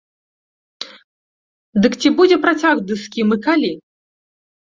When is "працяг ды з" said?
2.45-3.05